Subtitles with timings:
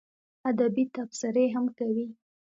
[0.49, 2.07] ادبي تبصرې هم کوي.